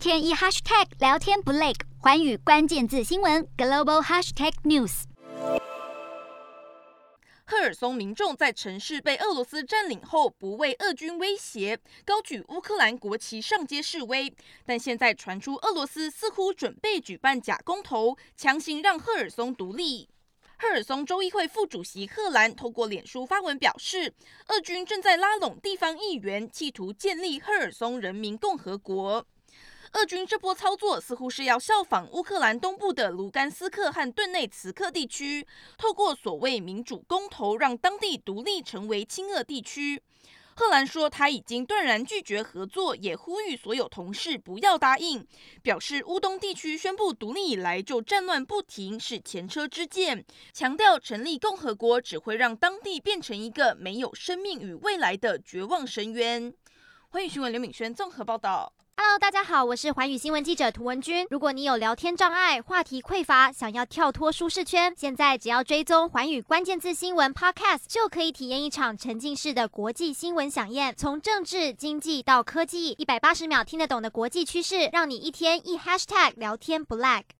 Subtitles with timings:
[0.00, 5.02] 天一 hashtag 聊天不累，寰宇关键字新闻 global hashtag news。
[7.44, 14.34] 赫尔松民众在城市被俄罗斯占领后，不畏俄军威胁，高举乌克兰国旗上街示威。
[14.64, 20.08] 但现在传出俄罗斯似乎准备举办假公投，强行让赫尔松独立。
[20.56, 24.14] 赫尔松州议会副主席贺兰透过脸书发文表示，
[24.48, 29.26] 俄军正在拉拢地方议员，企图建立赫尔松人民共和国。
[29.92, 35.44] 俄军这波操作似乎是要效仿乌克兰东部的卢甘斯克和顿内茨克地区，
[35.76, 40.00] 透过所谓民主公投，让当地独立成为亲俄地区。
[40.54, 45.26] 贺兰说他已经断然拒绝合作，也呼吁所有同事不要答应，
[45.60, 56.54] 表示乌东地区宣布独立以来就战乱不停，是前车之鉴，强调成立共和国只会让当地变成一个没有生命与未来的绝望深渊。
[57.08, 58.72] 欢迎询问刘敏轩综合报道。
[59.02, 61.26] Hello，大家好，我是环宇新闻记者涂文君。
[61.30, 70.94] 如果你有聊天障碍、话题匮乏，想要跳脱舒适圈，现在只要追踪环宇关键字新闻 Podcast，就可以体验一场沉浸式的国际新闻飨宴。
[70.94, 77.22] 从政治、经济到科技，一百八十秒听得懂的国际趋势，让你一天一 Hashtag 聊天不 lag。